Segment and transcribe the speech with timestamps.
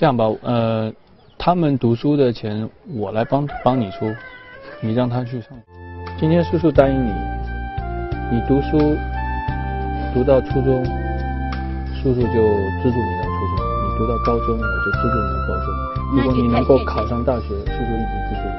[0.00, 0.90] 这样吧，呃，
[1.36, 4.10] 他们读书的钱我来帮帮你出，
[4.80, 5.50] 你让他去上。
[6.18, 7.12] 今天叔叔答应你，
[8.32, 8.78] 你读书
[10.14, 10.82] 读到初中，
[12.02, 12.32] 叔叔就
[12.80, 15.68] 资助你到初中；你读到高中，我就资助你到高中。
[16.16, 18.49] 如果你能够考上大学，叔叔一直资助。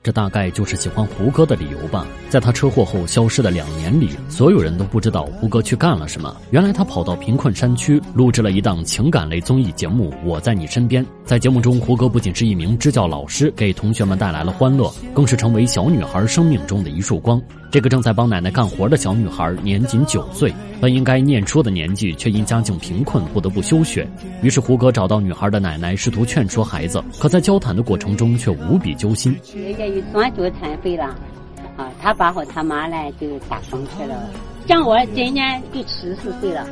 [0.00, 2.06] 这大概就是喜欢胡歌的理由吧。
[2.28, 6.34] 在他车祸后消失的两年里，所有人都不知道胡歌去干了什么。
[6.50, 11.04] 原来他跑到贫困山区录制了一档情感类综艺节目《我在你身边》。
[11.24, 17.42] 在节目中，胡歌不仅是一名支教老师，给同学们带来了欢乐，更是成为小女孩生命中的一束光。
[17.70, 24.08] 这个正在帮奶奶干活的小女孩年仅九岁，本应该念书的年纪，却因家境贫困不得不休学。
[24.42, 29.36] 于是胡歌找到女孩的奶奶，试图劝说孩子，可在交谈的过程中却无比揪心。
[30.12, 31.04] 双脚残废了，
[31.76, 34.14] 啊，他爸和他妈呢就打工去了。
[34.66, 36.66] 像我今年就七十岁了，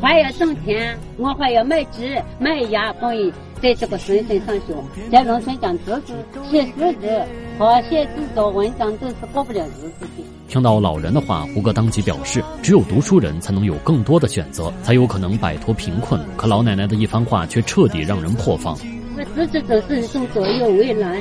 [0.00, 3.12] 还要挣钱，我还要卖鸡卖鸭，帮
[3.60, 4.74] 在这个孙孙上学，
[5.10, 6.12] 在农村讲知识、
[6.50, 7.22] 写识字
[7.58, 10.24] 和写字做文章都是过不了日子的。
[10.48, 16.20] 听到老人的话，胡歌当即表示，只有读书人才能有更多的选择，才有可能摆脱贫困。
[16.36, 18.76] 可老奶奶的一番话却彻底让人破防。
[19.16, 21.16] 我自己就是一种左右为难，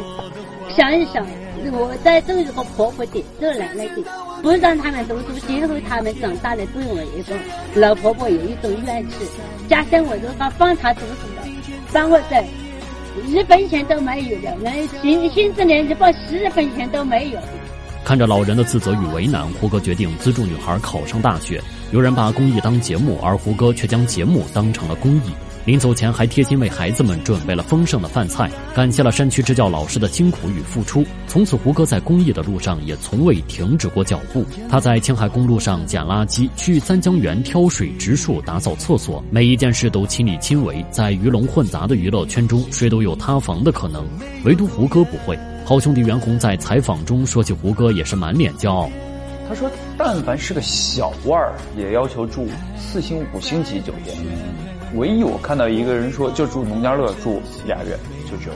[0.75, 1.25] 想一想，
[1.71, 4.03] 我在走一个婆婆的，走奶奶的，
[4.41, 7.35] 不让他们读书，今后他们长大了对我一个
[7.79, 9.15] 老婆婆有一种怨气。
[9.67, 11.47] 假设我如果帮他读书了，
[11.91, 12.43] 帮我这
[13.27, 17.39] 一分钱都没有的，连薪薪资连一包十分钱都没有。
[18.03, 21.61] 看着老人的自责与为难，胡歌决定资助女孩考上大学。
[21.91, 25.31] 有人把公益当节目，而胡歌却将节目当成了公益。
[25.65, 31.05] 临走前还贴心为孩子们准备了丰盛的饭菜，感谢了山区支教老师的辛苦与付出。
[31.25, 34.45] 从此，胡歌在公益的路上也从未停止过脚步。
[34.69, 40.85] 他在青海公路上捡垃圾，去三江源挑水植树、打扫厕所，每一件事都亲力亲为。
[40.91, 44.05] 在鱼龙混杂的娱乐圈中，谁都有塌房的可能，
[44.43, 45.39] 唯独胡歌不会。
[45.63, 48.89] 好兄弟袁弘在采访中说起胡歌，也是满脸骄傲。
[49.47, 54.17] 他说：“但凡是个小腕儿，也要求住四星五星级酒店。
[54.95, 57.97] 唯一我看到一个人说，就住农家乐，住俩月，
[58.29, 58.55] 就只有。”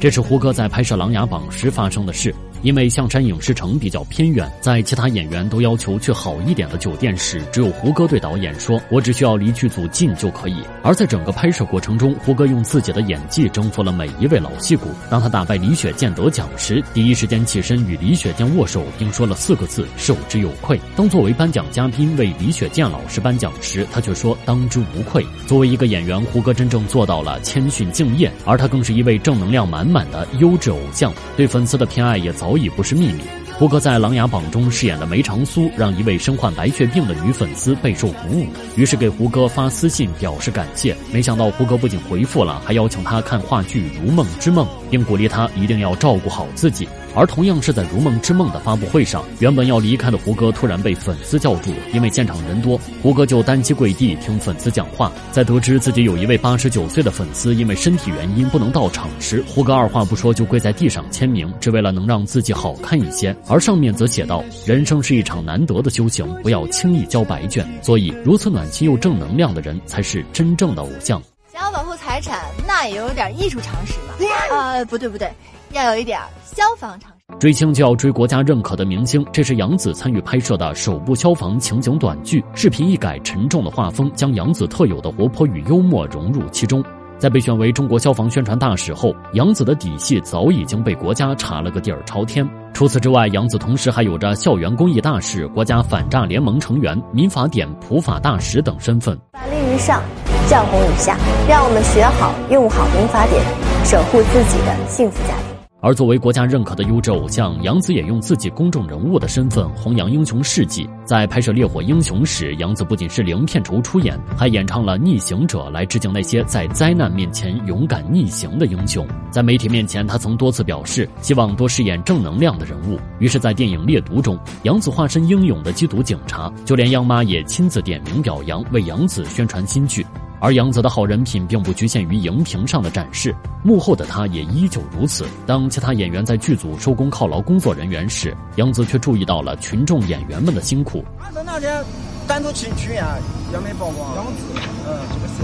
[0.00, 2.34] 这是胡歌在拍摄《琅琊榜》时发生的事。
[2.64, 14.88] 因为象山影视城比较偏远，在其他演员都要求去好一点的酒店时，只有胡歌对导演说：“我只需要离剧组近就可以。”而在整个拍摄过程中，胡歌用自己的演技征服了每一位老戏骨。
[15.10, 32.53] 当他打败李雪健得奖时，第一时间起身与李雪健握手，并说了四个字：“受之有愧。”当作为颁奖嘉宾为李雪健老师颁奖时，他却说：“当之无愧。”作为一个演员，胡歌真正做到了谦逊敬业，而他更是一位正能量满满的优质偶像，对粉丝的偏爱也早。
[32.54, 33.43] 早已不是秘密。
[33.56, 40.94] 胡歌在《琅琊榜》中饰演的梅长苏，让一位身患白血病的女粉丝备受鼓舞，于是给胡歌发私信表示感谢。
[41.12, 46.88] 没想到胡歌不仅回复了，还邀请他看话剧《如梦之梦》，并鼓励他一定要照顾好自己。
[47.16, 55.12] 而同样是在《如梦之梦》的发布会上，原本要离开的胡歌突然被粉丝叫住，因为现场人多，胡歌就单膝跪地听粉丝讲话。
[55.30, 63.34] 在得知自己有一位八十九岁的粉丝因为身体原因不能到场时，胡歌二话不说就跪在地上签名，只为了能让自己好看一些。
[63.48, 71.22] 而上面则写道：“人生是一场难得的修行，不要轻易交白卷。”所以，如此暖心又正能量的人才是真正的偶像。
[71.52, 74.14] 想要保护财产，那也有点艺术常识嘛。
[74.50, 75.30] 呃，不对不对。
[75.72, 77.36] 要有一点消防常识。
[77.38, 82.42] 追星就要追国家认可的明星，这是杨紫参与拍摄的首部消防情景短剧。
[82.54, 86.82] 视频一改沉重的画风，将杨紫特有的活泼与幽默融入其中。
[87.18, 92.46] 在被选为中国消防宣传大使后，杨子的底细早已经被国家查了个底儿朝天。
[92.72, 99.16] 除此之外，杨子同时还有着校园公益大使、国家反诈联盟成员、民法典普法大使等身份。
[99.32, 100.02] 法律于上，
[100.48, 101.16] 教红于下，
[101.48, 103.40] 让我们学好、用好民法典，
[103.84, 105.53] 守护自己的幸福家庭。
[105.84, 110.88] 而作为国家认可的优质偶像，杨紫也用自己公众人物的身份弘扬英雄事迹。
[111.04, 119.06] 在拍摄《烈火英雄》时，杨紫不仅是零片酬出演，还演唱了《逆行者》来致敬那些在灾难面前勇敢逆行的英雄。
[119.30, 122.98] 在媒体面前，他曾多次表示希望多饰演正能量的人物。
[123.18, 130.02] 于是，在电影《烈毒》中，杨紫化身英勇的缉毒警察，就连央妈也亲自点名表扬，为杨紫宣传新剧。
[130.40, 135.26] 而杨紫的好人品并不局限于荧屏上的展示，幕后的她也依旧如此。
[135.46, 141.04] 当其他演员在剧组收工犒劳工作人员时，杨紫却注意到了群众演员们的辛苦。
[141.46, 141.82] 那天
[142.26, 143.04] 单独请群演
[143.52, 144.14] 也没曝光。
[144.16, 144.42] 杨紫，
[144.86, 145.42] 嗯，这个是，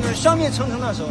[0.00, 1.08] 那个香蜜沉沉的时候，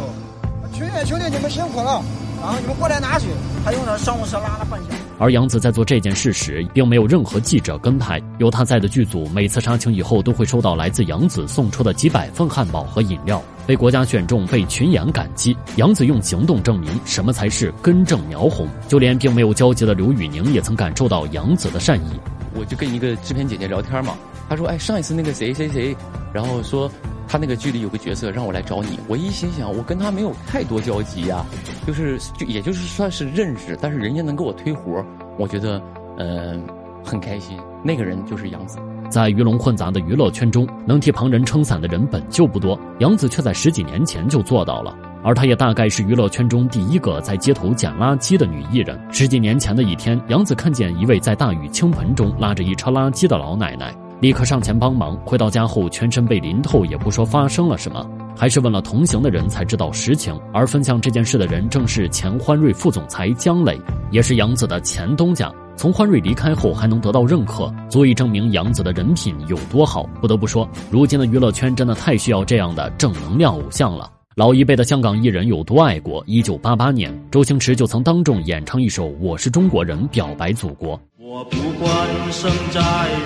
[0.72, 2.02] 群演兄弟你们辛苦了，
[2.40, 3.28] 然后你们过来拿水，
[3.64, 4.98] 还用那商务车拉了半天。
[5.18, 8.22] 而杨紫在做这件事时，并没有任何记者跟拍。
[8.38, 13.42] 有她在的剧组，每次杀青以后，都会收到来自杨紫送出的几百份汉堡和饮料。
[13.66, 15.56] 被国家选中，被群演感激。
[15.76, 18.66] 杨紫用行动证明什么才是根正苗红。
[18.86, 22.10] 就连并没有交集的刘宇宁也曾感受到杨紫的善意。
[22.54, 24.16] 我就跟一个制片姐姐聊天嘛，
[24.48, 25.94] 她说：“哎，上一次那个谁谁谁，
[26.32, 26.90] 然后说
[27.28, 31.44] 他那个剧里有个角色让我来找你。”我一心想，我跟他没有太多交集呀，
[31.86, 35.04] 就是就也就是算是认识，但是人家能给我推活，
[35.38, 35.80] 我觉得
[36.18, 36.64] 嗯
[37.04, 37.58] 很开心。
[37.84, 38.78] 那个人就是杨紫。
[39.08, 44.94] 在鱼龙混杂的娱乐圈中，能替旁人撑伞的人本就不多，杨紫却在十几年前就做到了。
[45.24, 49.00] 而她也大概是娱乐圈中第一个在街头捡垃圾的女艺人。
[49.10, 55.16] 十几年前的一天，杨紫看见一位在大雨倾盆中拉着一车垃圾的老奶奶，立刻上前帮忙。
[55.24, 58.04] 回到家后，全身被淋透，也不说发生了什么，
[58.36, 60.38] 还是问了同行的人才知道实情。
[60.52, 63.80] 而分享这件事的人正是前欢瑞副总裁姜磊，
[64.10, 65.52] 也是杨紫的前东家。
[65.76, 70.02] 从欢瑞离开后还能得到认可，足以证明杨紫的人品有多好。
[70.20, 74.10] 不得不说，如今的娱乐圈真的太需要这样的正能量偶像了。
[74.38, 76.22] 老一辈的香港艺人有多爱国？
[76.24, 80.90] 一九八八年，周星驰就曾当众演唱一首《我是中国人》，表白祖国。
[81.16, 82.80] 我不管生在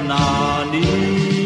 [0.09, 1.42] 哪里，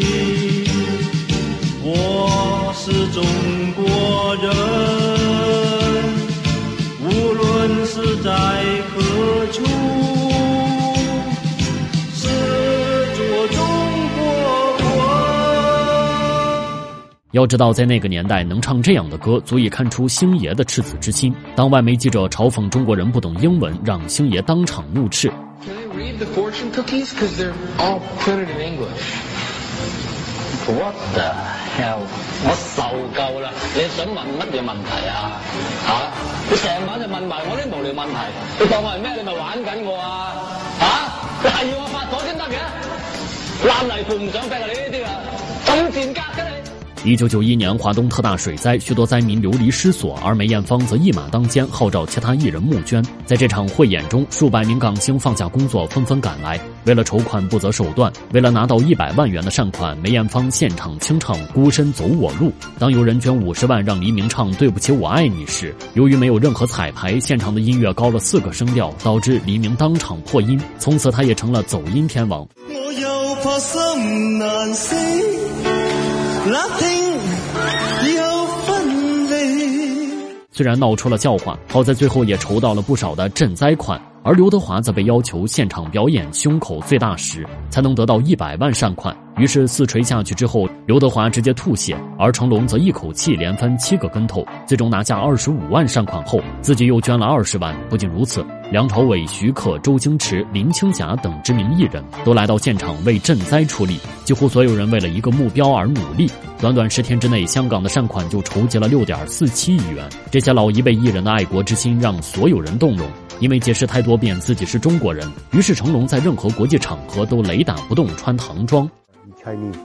[17.37, 21.31] 要知道，在那个年代能唱这样的歌，足以看出星爷的赤子之心。
[21.55, 25.31] 当外媒记者嘲讽中国人不懂英文，让星爷当场怒斥。
[30.67, 31.31] What the
[31.77, 32.01] hell？
[32.43, 32.83] 我受
[33.15, 33.51] 夠啦！
[33.73, 35.39] 你想問乜嘢問題啊？
[35.87, 35.89] 嚇！
[36.49, 38.19] 你成晚就問埋我啲無聊問題，
[38.59, 39.15] 你當我係咩？
[39.15, 40.35] 你咪玩緊我啊？
[40.81, 40.85] 嚇！
[41.43, 42.59] 你係要我發火先得嘅？
[43.63, 44.67] 爛泥扶唔上壁啊！
[44.67, 45.23] 你呢啲啊，
[45.67, 46.56] 咁賤格嘅你！
[47.07, 53.01] 一九九一年，华东特大水灾，许多灾民流离失所，而梅艳芳则一马当先，号召其他艺人募捐。
[53.25, 56.59] 在这场汇演中，数百名港星放下工作，纷纷赶来。
[56.83, 58.11] 为了筹款，不择手段。
[58.33, 62.47] 为了拿到一百万元的善款，梅艳芳现场清唱《孤身走我路》。
[62.77, 70.59] 当有人捐五十万让黎明唱《对不起我爱你》时，由于没有任何彩排，现场的音乐高了四个声调，导致黎明当场破音。
[70.77, 72.45] 从此，他也成了走音天王。
[72.67, 74.73] 我又怕心难
[80.57, 84.01] 虽然闹出了笑话，好在最后也筹到了不少的赈灾款。
[84.27, 89.15] 而刘德华则被要求现场表演胸口最大时，才能得到一百万善款。
[89.37, 97.73] 于是四锤下去之后，刘德华直接吐血，而成龙则一口气连翻七个跟头，最终拿下二十五万善款后，自己又捐了二十万。
[97.89, 103.97] 不仅如此，梁朝伟、徐克、周星驰、林青霞等知名艺人都来到现场为赈灾出力。
[104.25, 106.29] 几乎所有人为了一个目标而努力。
[106.59, 110.05] 短短十天之内，香港的善款就筹集了六点四七亿元。
[110.29, 113.07] 这些老一辈艺人的爱国之心让所有人动容。
[113.39, 118.89] 因为解释太多遍自己是中国人，于是成龙在任何国际场合都雷打不动穿唐装。
[119.43, 119.75] Chinese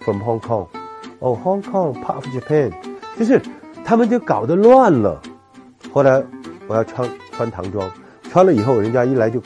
[0.00, 0.68] from Hong Kong,
[1.18, 2.72] oh Hong Kong part of Japan，
[3.18, 3.42] 就是
[3.84, 5.20] 他们就搞得乱了。
[5.92, 6.22] 后来
[6.68, 7.90] 我要穿穿唐装，
[8.30, 9.42] 穿了以后，人家一来就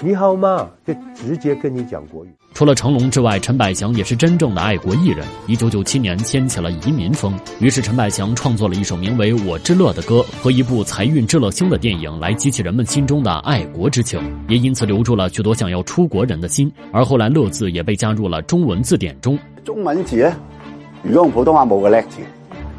[0.00, 0.70] 你好吗？
[0.86, 2.30] 就直接跟你讲国语。
[2.60, 5.26] 除了成龙之外，陈百祥也是真正的爱国艺人。
[5.46, 16.70] 一九九七年掀起了移民风，于是陈百祥创作了一首名为《我之乐》的歌和一部财运之乐星的电影，来激起人们心中的爱国之情，也因此留住了许多想要出国人的心。
[16.92, 19.38] 而后来“乐”字也被加入了中文字典中。
[19.64, 20.30] 中文字咧，
[21.02, 22.18] 如果用普通话冇个叻字，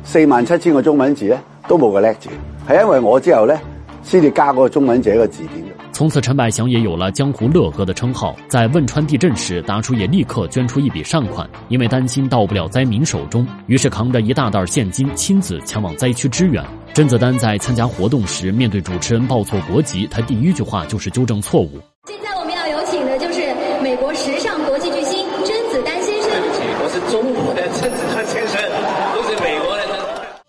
[0.03, 2.29] 四万七千个中文字咧都冇个叻字，
[2.67, 3.59] 系因为我之后咧
[4.03, 5.70] 先至加嗰个中文字一个字典。
[6.01, 8.35] 从此，陈百祥也有了“江湖乐哥”的称号。
[8.47, 16.65] 在汶川地震时，达叔也立刻捐出一笔善款，因为担心到不了灾民手中，于是扛着一大袋现金，亲自前往灾区支援。
[16.91, 21.79] 甄子丹在参加活动时，面对主持人报错国籍，他第一句话就是纠正错误。
[22.07, 23.53] 现在我们要有请的就是
[23.83, 26.31] 美国时尚国际巨星甄子丹先生。
[26.31, 28.70] 对不起，我是中国的甄子丹先生。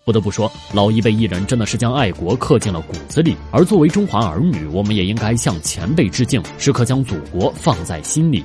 [0.05, 3.37] 不得不说，老一辈艺人真的是将爱国刻进了骨子里。
[3.51, 8.43] 而作为中华儿女，我们也应该向前辈致敬，时刻将祖国放在心里。